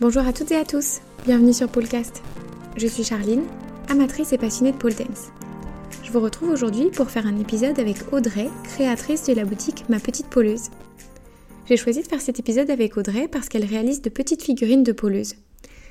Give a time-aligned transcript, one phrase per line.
[0.00, 2.22] Bonjour à toutes et à tous, bienvenue sur Polecast.
[2.78, 3.42] Je suis Charline,
[3.90, 5.28] amatrice et passionnée de pole dance.
[6.02, 10.00] Je vous retrouve aujourd'hui pour faire un épisode avec Audrey, créatrice de la boutique Ma
[10.00, 10.70] Petite Poleuse.
[11.66, 14.92] J'ai choisi de faire cet épisode avec Audrey parce qu'elle réalise de petites figurines de
[14.92, 15.34] poleuse.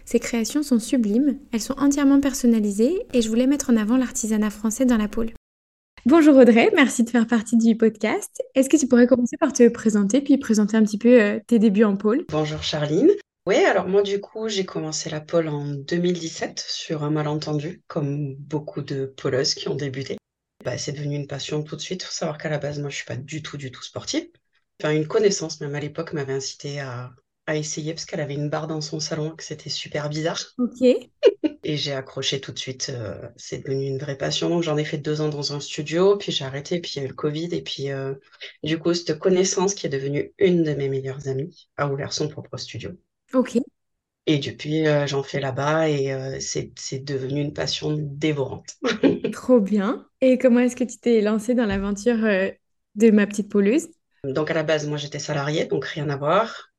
[0.06, 4.50] Ses créations sont sublimes, elles sont entièrement personnalisées et je voulais mettre en avant l'artisanat
[4.50, 5.30] français dans la pole.
[6.07, 8.41] Bonjour Audrey, merci de faire partie du podcast.
[8.55, 11.60] Est-ce que tu pourrais commencer par te présenter puis présenter un petit peu euh, tes
[11.60, 13.12] débuts en pole Bonjour Charline.
[13.50, 18.36] Oui, alors moi du coup j'ai commencé la pole en 2017 sur un malentendu, comme
[18.36, 20.18] beaucoup de poleuses qui ont débuté.
[20.64, 22.04] Bah, c'est devenu une passion tout de suite.
[22.04, 24.28] Il faut savoir qu'à la base moi je suis pas du tout du tout sportive.
[24.80, 27.10] Enfin une connaissance même à l'époque m'avait incité à,
[27.48, 30.40] à essayer parce qu'elle avait une barre dans son salon que c'était super bizarre.
[30.60, 31.10] Ok.
[31.64, 32.90] Et j'ai accroché tout de suite.
[32.92, 34.50] euh, c'est devenu une vraie passion.
[34.50, 37.02] Donc j'en ai fait deux ans dans un studio, puis j'ai arrêté, puis il y
[37.02, 37.50] a eu le Covid.
[37.52, 38.14] Et puis euh,
[38.64, 42.28] du coup cette connaissance qui est devenue une de mes meilleures amies a ouvert son
[42.28, 42.92] propre studio.
[43.33, 43.58] Ok.
[44.30, 48.78] Et depuis, euh, j'en fais là-bas et euh, c'est, c'est devenu une passion dévorante.
[49.34, 50.06] Trop bien.
[50.22, 52.50] Et comment est-ce que tu t'es lancée dans l'aventure euh,
[52.94, 53.88] de ma petite poleuse
[54.23, 56.70] Donc à la base, moi j'étais salariée, donc rien à voir.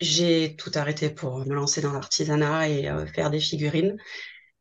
[0.00, 3.98] J'ai tout arrêté pour me lancer dans l'artisanat et faire des figurines.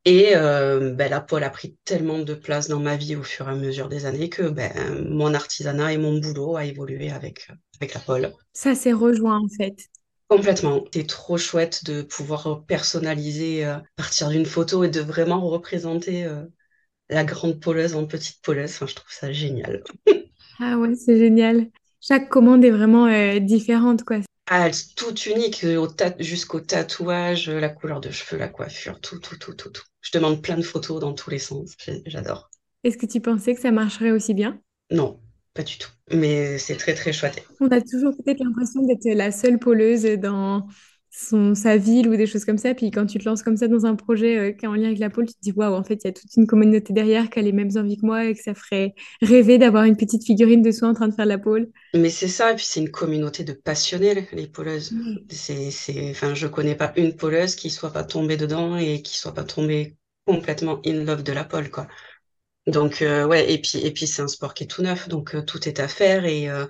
[0.03, 3.51] Et ben, la pole a pris tellement de place dans ma vie au fur et
[3.51, 4.71] à mesure des années que ben,
[5.09, 7.47] mon artisanat et mon boulot a évolué avec,
[7.79, 8.33] avec la pole.
[8.51, 9.89] Ça s'est rejoint en fait.
[10.35, 10.83] Complètement.
[10.93, 16.25] C'est trop chouette de pouvoir personnaliser euh, à partir d'une photo et de vraiment représenter
[16.25, 16.43] euh,
[17.09, 18.71] la grande poleuse en petite poleuse.
[18.71, 19.83] Enfin, je trouve ça génial.
[20.59, 21.69] Ah ouais, c'est génial.
[22.01, 24.17] Chaque commande est vraiment euh, différente, quoi.
[24.47, 24.69] Ah,
[25.25, 29.37] uniques, euh, au ta- jusqu'au tatouage, euh, la couleur de cheveux, la coiffure, tout, tout,
[29.37, 29.83] tout, tout, tout.
[30.01, 31.75] Je demande plein de photos dans tous les sens.
[32.05, 32.49] J'adore.
[32.85, 34.61] Est-ce que tu pensais que ça marcherait aussi bien?
[34.97, 35.19] Non,
[35.53, 35.89] pas du tout.
[36.11, 37.43] Mais c'est très, très chouette.
[37.59, 40.67] On a toujours peut-être l'impression d'être la seule poleuse dans
[41.11, 42.73] son, sa ville ou des choses comme ça.
[42.73, 44.87] Puis quand tu te lances comme ça dans un projet euh, qui est en lien
[44.87, 46.91] avec la pole, tu te dis, waouh, en fait, il y a toute une communauté
[46.93, 49.95] derrière qui a les mêmes envies que moi et que ça ferait rêver d'avoir une
[49.95, 51.69] petite figurine de soi en train de faire de la pole.
[51.95, 54.93] Mais c'est ça, et puis c'est une communauté de passionnés, les poleuses.
[54.93, 55.25] Oui.
[55.29, 59.15] C'est, c'est, enfin, je connais pas une poleuse qui soit pas tombée dedans et qui
[59.15, 61.87] soit pas tombée complètement in love de la pole, quoi.
[62.67, 65.35] Donc, euh, ouais, et puis, et puis c'est un sport qui est tout neuf, donc
[65.35, 66.65] euh, tout est à faire et euh,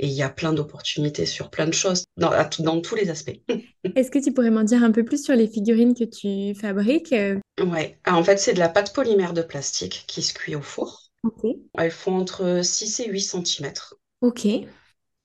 [0.00, 3.10] et il y a plein d'opportunités sur plein de choses, dans, à dans tous les
[3.10, 3.32] aspects.
[3.96, 7.12] Est-ce que tu pourrais m'en dire un peu plus sur les figurines que tu fabriques?
[7.12, 10.54] Euh, Ouais, Ah, en fait, c'est de la pâte polymère de plastique qui se cuit
[10.54, 11.10] au four.
[11.22, 11.44] Ok.
[11.76, 13.96] Elles font entre 6 et 8 cm.
[14.20, 14.68] Ok.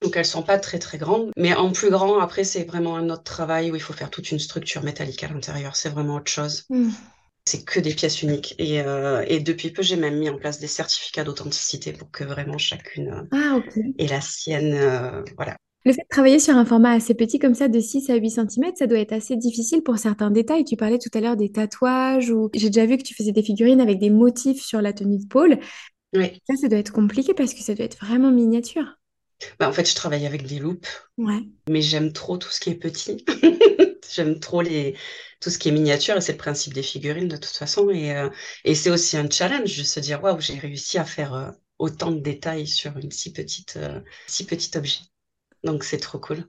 [0.02, 3.08] Donc elles sont pas très très grandes, mais en plus grand, après, c'est vraiment un
[3.10, 5.76] autre travail où il faut faire toute une structure métallique à l'intérieur.
[5.76, 6.64] C'est vraiment autre chose.
[6.68, 6.90] Hmm.
[7.46, 8.54] C'est que des pièces uniques.
[8.58, 12.24] Et, euh, et depuis peu, j'ai même mis en place des certificats d'authenticité pour que
[12.24, 13.60] vraiment chacune euh, Ah,
[13.98, 14.72] ait la sienne.
[14.74, 15.56] euh, voilà.
[15.84, 18.30] Le fait de travailler sur un format assez petit comme ça, de 6 à 8
[18.30, 20.64] cm, ça doit être assez difficile pour certains détails.
[20.64, 23.42] Tu parlais tout à l'heure des tatouages ou j'ai déjà vu que tu faisais des
[23.42, 25.58] figurines avec des motifs sur la tenue de pôle.
[26.16, 26.40] Oui.
[26.48, 28.96] Ça, ça doit être compliqué parce que ça doit être vraiment miniature.
[29.58, 30.86] Bah, en fait, je travaille avec des loupes,
[31.18, 31.42] Ouais.
[31.68, 33.22] mais j'aime trop tout ce qui est petit.
[34.12, 34.96] J'aime trop les...
[35.40, 37.90] tout ce qui est miniature et c'est le principe des figurines de toute façon.
[37.90, 38.28] Et, euh,
[38.64, 42.10] et c'est aussi un challenge de se dire, waouh, j'ai réussi à faire euh, autant
[42.12, 45.00] de détails sur une si petite, euh, si petit objet.
[45.64, 46.46] Donc c'est trop cool.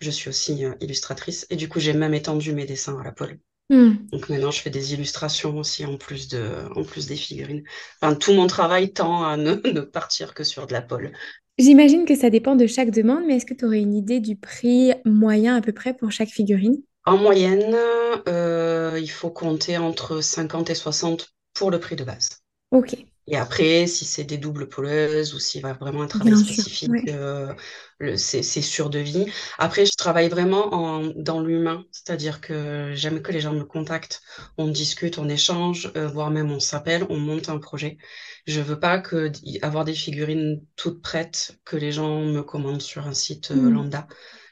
[0.00, 3.38] Je suis aussi illustratrice et du coup, j'ai même étendu mes dessins à la pole.
[3.70, 3.94] Hmm.
[4.12, 7.64] Donc maintenant, je fais des illustrations aussi en plus de, en plus des figurines.
[8.00, 11.12] Enfin, tout mon travail tend à ne, ne partir que sur de la pole.
[11.58, 14.36] J'imagine que ça dépend de chaque demande, mais est-ce que tu aurais une idée du
[14.36, 16.80] prix moyen à peu près pour chaque figurine?
[17.06, 17.76] En moyenne,
[18.28, 22.28] euh, il faut compter entre 50 et 60 pour le prix de base.
[22.70, 23.06] Ok.
[23.26, 27.08] Et après, si c'est des doubles poleuses ou s'il va vraiment un travail Bien spécifique,
[27.08, 27.54] euh,
[28.16, 29.26] c'est sûr de vie.
[29.58, 34.20] Après, je travaille vraiment en, dans l'humain, c'est-à-dire que j'aime que les gens me contactent,
[34.58, 37.96] on discute, on échange, euh, voire même on s'appelle, on monte un projet.
[38.46, 39.30] Je veux pas que
[39.62, 43.70] avoir des figurines toutes prêtes que les gens me commandent sur un site euh, Hmm.
[43.70, 44.06] lambda.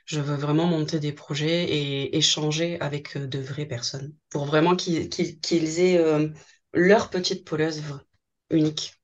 [0.05, 4.77] Je veux vraiment monter des projets et échanger avec euh, de vraies personnes pour vraiment
[4.77, 6.29] qu'ils qu'ils- qu'ils aient euh,
[6.75, 7.81] leur petite poleuse
[8.53, 8.95] unique.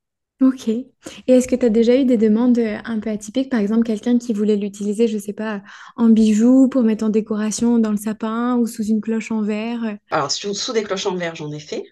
[0.40, 0.68] Ok.
[0.68, 0.86] Et
[1.26, 4.18] est-ce que tu as déjà eu des demandes euh, un peu atypiques, par exemple quelqu'un
[4.18, 5.62] qui voulait l'utiliser, je sais pas,
[5.96, 9.96] en bijoux pour mettre en décoration dans le sapin ou sous une cloche en verre?
[10.10, 11.82] Alors, sous, sous des cloches en verre, j'en ai fait.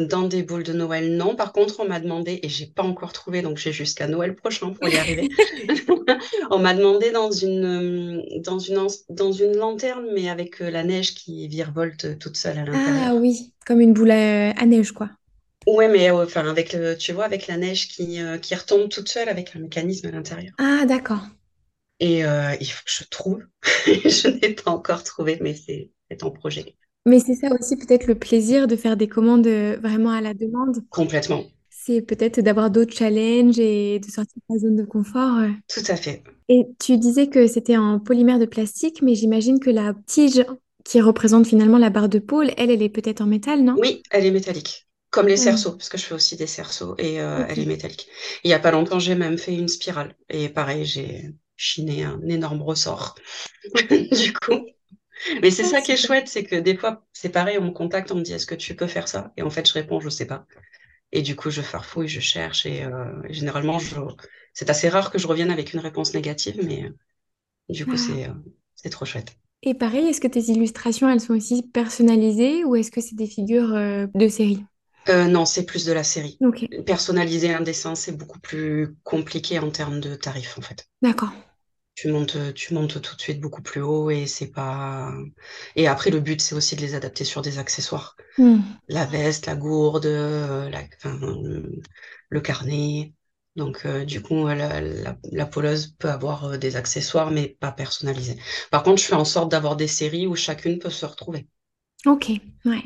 [0.00, 1.36] Dans des boules de Noël, non.
[1.36, 4.72] Par contre, on m'a demandé, et j'ai pas encore trouvé, donc j'ai jusqu'à Noël prochain
[4.72, 5.28] pour y arriver.
[6.50, 7.64] On m'a demandé dans une,
[8.20, 12.36] euh, dans une, ans- dans une lanterne, mais avec euh, la neige qui virevolte toute
[12.36, 13.16] seule à Ah l'intérieur.
[13.16, 15.10] oui, comme une boule à, à neige, quoi.
[15.66, 18.88] Ouais, mais euh, enfin, avec le, tu vois, avec la neige qui, euh, qui retombe
[18.88, 20.52] toute seule avec un mécanisme à l'intérieur.
[20.58, 21.22] Ah d'accord.
[22.00, 23.42] Et euh, il faut que je trouve.
[23.86, 26.76] Je n'ai pas encore trouvé, mais c'est ton projet.
[27.06, 30.82] Mais c'est ça aussi peut-être le plaisir de faire des commandes vraiment à la demande.
[30.90, 31.44] Complètement.
[31.68, 35.40] C'est peut-être d'avoir d'autres challenges et de sortir de la zone de confort.
[35.68, 36.22] Tout à fait.
[36.48, 40.44] Et tu disais que c'était en polymère de plastique, mais j'imagine que la tige
[40.84, 43.76] qui représente finalement la barre de pôle, elle, elle est peut-être en métal, non?
[43.78, 44.86] Oui, elle est métallique.
[45.10, 47.66] Comme les Hmm, cerceaux, parce que je fais aussi des cerceaux et euh, elle est
[47.66, 48.08] métallique.
[48.44, 50.16] Il y a pas longtemps, j'ai même fait une spirale.
[50.28, 53.16] Et pareil, j'ai chiné un énorme ressort.
[54.12, 54.66] Du coup.
[55.42, 57.70] Mais c'est Ah, ça qui est chouette, c'est que des fois, c'est pareil, on me
[57.72, 59.32] contacte, on me dit est-ce que tu peux faire ça?
[59.36, 60.46] Et en fait, je réponds, je sais pas.
[61.12, 63.96] Et du coup, je farfouille, je cherche et euh, généralement, je...
[64.54, 66.90] c'est assez rare que je revienne avec une réponse négative, mais euh,
[67.70, 68.30] du coup, Ah.
[68.76, 69.36] c'est trop chouette.
[69.62, 73.26] Et pareil, est-ce que tes illustrations, elles sont aussi personnalisées ou est-ce que c'est des
[73.26, 73.72] figures
[74.14, 74.64] de série?
[75.08, 76.38] Euh, non, c'est plus de la série.
[76.86, 80.88] Personnaliser un dessin, c'est beaucoup plus compliqué en termes de tarifs, en fait.
[81.02, 81.32] d'accord.
[81.94, 85.12] Tu montes, tu montes tout de suite beaucoup plus haut et c'est pas.
[85.76, 88.16] Et après, le but, c'est aussi de les adapter sur des accessoires.
[88.38, 88.60] Hmm.
[88.88, 91.18] La veste, la gourde, euh, la, enfin,
[92.30, 93.12] le, carnet.
[93.56, 98.38] Donc, euh, du coup, la, la, la poleuse peut avoir des accessoires, mais pas personnalisés.
[98.70, 101.48] Par contre, je fais en sorte d'avoir des séries où chacune peut se retrouver.
[102.06, 102.30] Ok,
[102.64, 102.84] ouais.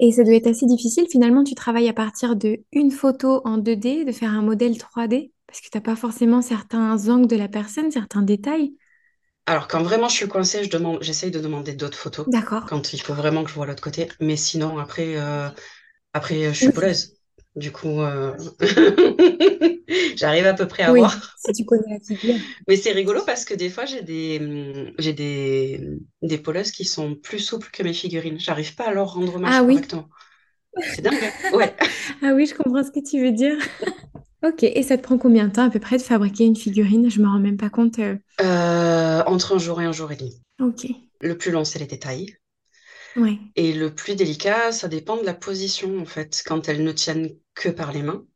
[0.00, 1.06] Et ça doit être assez difficile.
[1.10, 5.32] Finalement, tu travailles à partir de une photo en 2D, de faire un modèle 3D,
[5.46, 8.74] parce que tu n'as pas forcément certains angles de la personne, certains détails.
[9.46, 12.64] Alors, quand vraiment je suis coincée, je demande, j'essaye de demander d'autres photos D'accord.
[12.64, 14.08] quand il faut vraiment que je vois l'autre côté.
[14.20, 15.48] Mais sinon, après, euh,
[16.14, 17.16] après, je suis Oui, poleuse.
[17.60, 18.34] Du coup, euh,
[20.16, 21.36] j'arrive à peu près à oui, voir.
[21.36, 22.40] si tu connais la figure.
[22.68, 25.80] Mais c'est rigolo parce que des fois, j'ai des, hum, j'ai des,
[26.22, 28.38] des poleuses qui sont plus souples que mes figurines.
[28.40, 30.08] J'arrive pas à leur rendre Ah hommage oui, correctement.
[30.86, 31.76] C'est dingue, hein Ouais.
[32.22, 33.56] ah oui, je comprends ce que tu veux dire.
[34.42, 37.10] Ok, et ça te prend combien de temps à peu près de fabriquer une figurine?
[37.10, 37.98] Je me rends même pas compte.
[37.98, 40.42] euh, Euh, entre un jour et un jour et demi.
[40.58, 40.84] Ok,
[41.20, 42.36] Le plus long, c'est les détails.
[43.16, 43.38] Ouais.
[43.56, 46.42] Et le plus délicat, ça dépend de la position, en fait.
[46.46, 48.26] Quand elles ne tiennent que par les mains.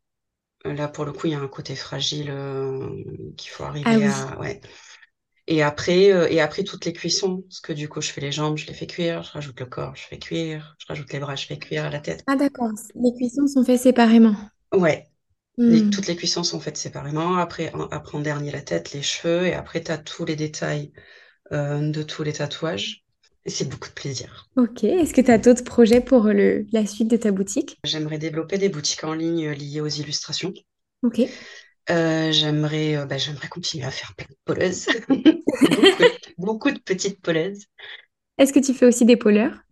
[0.66, 2.90] Euh, Là, pour le coup, il y a un côté fragile euh,
[3.38, 4.14] qu'il faut Ah arriver oui.
[4.14, 4.38] à...
[4.40, 4.60] Ouais.
[5.48, 7.42] Et après, euh, et après, toutes les cuissons.
[7.42, 9.22] Parce que du coup, je fais les jambes, je les fais cuire.
[9.24, 10.76] Je rajoute le corps, je fais cuire.
[10.80, 11.90] Je rajoute les bras, je fais cuire.
[11.90, 12.26] La tête.
[12.26, 14.36] Ah d'accord, les cuissons sont faits séparément.
[14.74, 15.08] Ouais.
[15.66, 17.36] Les- Hmm, toutes les cuissons sont faites séparément.
[17.38, 19.46] Après, en, après en dernier, la tête, les cheveux.
[19.46, 20.92] Et après, tu as tous les détails
[21.52, 23.03] euh, de tous les tatouages.
[23.46, 24.48] C'est beaucoup de plaisir.
[24.56, 27.78] Ok, est-ce que tu as d'autres projets pour le, la suite de ta boutique?
[27.84, 30.52] J'aimerais développer des boutiques en ligne euh, liées aux illustrations.
[31.02, 31.18] Ok.
[31.90, 34.86] Euh, j'aimerais euh, bah, j'aimerais continuer à faire plein de poleuses.
[35.60, 37.66] Beaucoup de, beaucoup de petites poleuses.
[38.38, 39.64] Est-ce que tu fais aussi des poleurs?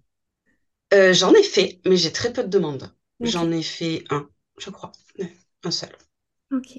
[0.95, 2.95] Euh, j'en ai fait, mais j'ai très peu de demandes.
[3.21, 4.29] J'en ai fait un,
[4.59, 4.93] je crois.
[5.65, 5.91] Un seul.
[6.53, 6.79] Ok.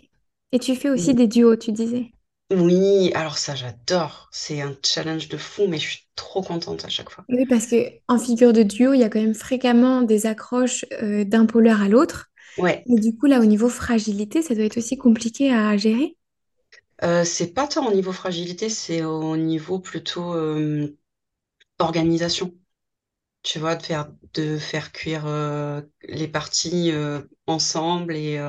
[0.54, 2.13] Et tu fais aussi des duos, tu disais?
[2.54, 4.30] Oui, alors ça, j'adore.
[4.32, 7.28] C'est un challenge de fou, mais je suis trop contente à chaque fois.
[7.30, 7.76] Oui, parce que
[8.08, 11.82] en figure de duo, il y a quand même fréquemment des accroches euh, d'un poleur
[11.82, 12.30] à l'autre.
[12.58, 16.18] Ouais, Et du coup, là, au niveau fragilité, ça doit être aussi compliqué à gérer.
[17.04, 20.98] Euh, c'est pas tant au niveau fragilité, c'est au niveau plutôt euh,
[21.80, 22.54] organisation.
[23.44, 26.94] Tu vois, de faire, de faire cuire euh, les parties
[27.48, 28.40] ensemble et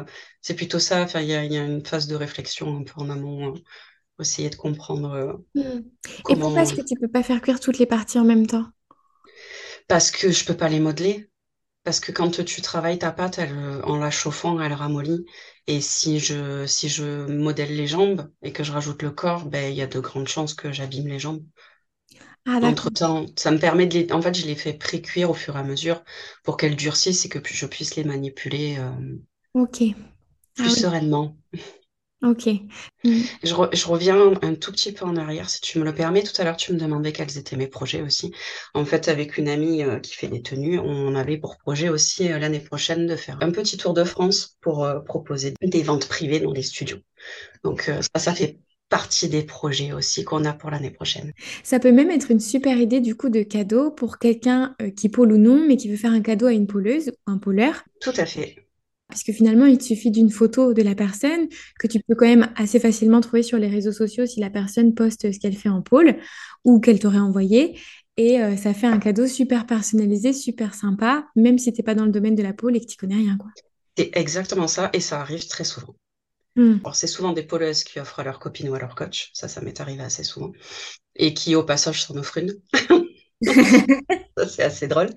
[0.42, 1.06] c'est plutôt ça.
[1.22, 3.62] Il y a, il y a une phase de réflexion un peu en amont, pour
[4.20, 5.81] essayer de comprendre euh, Hmm.
[6.28, 8.66] Et pourquoi est-ce que tu peux pas faire cuire toutes les parties en même temps?
[9.88, 11.31] Parce que je peux pas les modeler.
[11.84, 15.24] Parce que quand tu travailles ta pâte, elle, euh, en la chauffant, elle ramollit.
[15.69, 19.72] Et si je, si je modèle les jambes et que je rajoute le corps, ben,
[19.72, 21.44] il y a de grandes chances que j'abîme les jambes.
[22.46, 22.60] Ah.
[22.62, 24.12] Entre-temps, ça me permet de les...
[24.12, 26.03] En fait, je les fais pré-cuire au fur et à mesure
[26.43, 28.91] pour qu'elles durcissent et que je puisse les manipuler euh,
[30.56, 30.81] plus Ah oui.
[30.81, 31.36] sereinement.
[32.24, 32.48] Ok.
[33.04, 33.28] Hmm.
[33.43, 36.22] Je, re- je reviens un tout petit peu en arrière, si tu me le permets.
[36.22, 38.32] Tout à l'heure, tu me demandais quels étaient mes projets aussi.
[38.74, 42.32] En fait, avec une amie euh, qui fait des tenues, on avait pour projet aussi
[42.32, 46.08] euh, l'année prochaine de faire un petit tour de France pour euh, proposer des ventes
[46.08, 46.98] privées dans les studios.
[47.64, 47.82] Donc
[48.14, 51.32] ça, ça fait partie des projets aussi qu'on a pour l'année prochaine.
[51.62, 55.32] Ça peut même être une super idée du coup de cadeau pour quelqu'un qui pôle
[55.32, 57.84] ou non, mais qui veut faire un cadeau à une pôleuse ou un pôleur.
[58.00, 58.63] Tout à fait.
[59.08, 62.27] Parce que finalement, il te suffit d'une photo de la personne que tu peux quand
[62.27, 65.69] même assez facilement trouver sur les réseaux sociaux si la personne poste ce qu'elle fait
[65.69, 66.17] en pôle
[66.65, 67.79] ou qu'elle t'aurait envoyé.
[68.17, 72.05] Et euh, ça fait un cadeau super personnalisé, super sympa, même si t'es pas dans
[72.05, 73.51] le domaine de la pôle et que tu connais rien, quoi.
[73.96, 75.94] C'est exactement ça et ça arrive très souvent.
[76.56, 76.79] Hmm.
[76.84, 79.31] Alors, c'est souvent des poleuses qui offrent à leur copine ou à leur coach.
[79.34, 80.53] Ça, ça m'est arrivé assez souvent.
[81.17, 82.55] Et qui, au passage, s'en offrent une.
[84.48, 85.10] C'est assez drôle.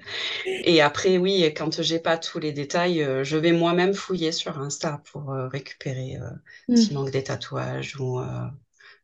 [0.63, 4.59] Et après, oui, quand j'ai pas tous les détails, euh, je vais moi-même fouiller sur
[4.59, 6.29] Insta pour euh, récupérer euh,
[6.73, 6.97] s'il Hmm.
[6.97, 8.21] manque des tatouages ou,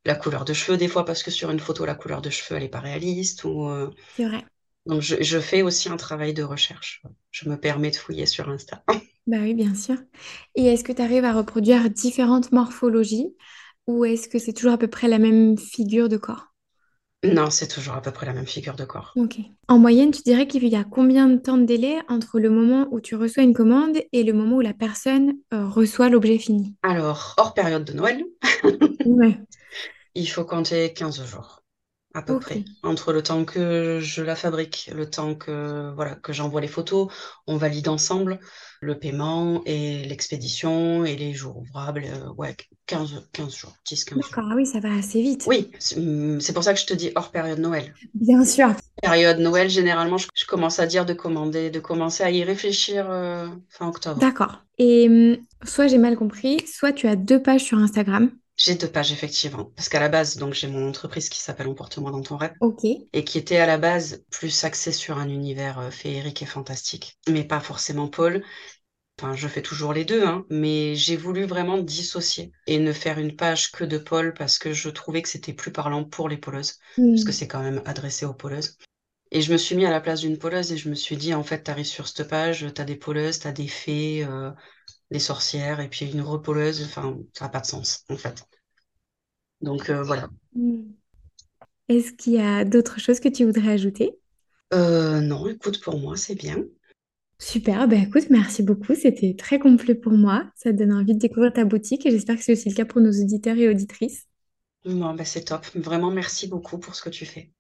[0.05, 2.57] la couleur de cheveux des fois parce que sur une photo la couleur de cheveux
[2.57, 3.69] elle est pas réaliste ou
[4.07, 4.45] C'est vrai.
[4.85, 7.03] donc je, je fais aussi un travail de recherche.
[7.31, 8.83] Je me permets de fouiller sur Insta.
[9.27, 9.97] Bah oui, bien sûr.
[10.55, 13.35] Et est-ce que tu arrives à reproduire différentes morphologies
[13.87, 16.52] ou est-ce que c'est toujours à peu près la même figure de corps?
[17.23, 19.13] Non, c'est toujours à peu près la même figure de corps.
[19.15, 19.37] Ok.
[19.67, 22.87] En moyenne, tu dirais qu'il y a combien de temps de délai entre le moment
[22.91, 26.75] où tu reçois une commande et le moment où la personne euh, reçoit l'objet fini?
[26.83, 28.25] Alors, hors période de Noël,
[29.05, 29.39] Ouais.
[30.15, 31.62] il faut compter 15 jours.
[32.13, 32.63] À peu près.
[32.83, 37.11] Entre le temps que je la fabrique, le temps que, voilà, que j'envoie les photos,
[37.47, 38.39] on valide ensemble
[38.81, 42.03] le paiement et l'expédition et les jours ouvrables.
[42.05, 42.55] euh, ouais,
[42.85, 44.29] 15, 15 jours, 10, 15 jours.
[44.29, 45.43] D'accord, ah oui, ça va assez vite.
[45.47, 47.93] Oui, c'est hum, c'est pour ça que je te dis hors période Noël.
[48.13, 48.69] Bien sûr.
[49.01, 53.09] Période Noël, généralement, je, je commence à dire de commander, de commencer à y réfléchir
[53.09, 54.19] euh, fin octobre.
[54.19, 54.63] D'accord.
[54.77, 58.31] Et hum, soit j'ai mal compris, soit tu as deux pages sur Instagram.
[58.55, 59.65] J'ai deux pages, effectivement.
[59.75, 62.53] Parce qu'à la base, donc, j'ai mon entreprise qui s'appelle Emporte-moi dans ton rêve.
[62.59, 62.83] Ok.
[63.13, 67.19] et qui était à la base plus axé sur un univers euh, féerique et fantastique,
[67.29, 68.43] mais pas forcément Paul.
[69.19, 73.19] Enfin, je fais toujours les deux, hein, mais j'ai voulu vraiment dissocier et ne faire
[73.19, 76.37] une page que de Paul parce que je trouvais que c'était plus parlant pour les
[76.37, 76.79] poleuses,
[77.13, 77.33] parce que Hmm.
[77.33, 78.77] c'est quand même adressé aux poleuses.
[79.31, 81.33] Et je me suis mis à la place d'une poleuse et je me suis dit,
[81.33, 84.51] en fait, t'arrives sur cette page, t'as des poleuses, t'as des fées, euh,
[85.11, 88.45] des sorcières, et puis une repoleuse, enfin, ça n'a pas de sens, en fait.
[89.61, 90.29] Donc euh, voilà.
[90.55, 90.83] Hmm.
[91.89, 94.11] Est-ce qu'il y a d'autres choses que tu voudrais ajouter?
[94.73, 96.63] Euh, non, écoute, pour moi, c'est bien.
[97.39, 100.49] Super, bah écoute, merci beaucoup, c'était très complet pour moi.
[100.55, 103.01] Ça donne envie de découvrir ta boutique et j'espère que c'est aussi le cas pour
[103.01, 104.27] nos auditeurs et auditrices.
[104.85, 105.65] Bon, bah, c'est top.
[105.75, 107.51] Vraiment, merci beaucoup pour ce que tu fais.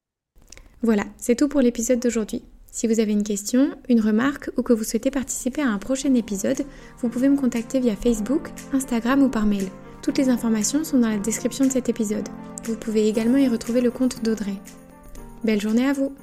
[0.81, 2.43] Voilà, c'est tout pour l'épisode d'aujourd'hui.
[2.73, 6.15] Si vous avez une question, une remarque ou que vous souhaitez participer à un prochain
[6.15, 6.65] épisode,
[6.97, 9.67] vous pouvez me contacter via Facebook, Instagram ou par mail.
[10.01, 12.27] Toutes les informations sont dans la description de cet épisode.
[12.63, 14.55] Vous pouvez également y retrouver le compte d'Audrey.
[15.43, 16.15] Belle journée à vous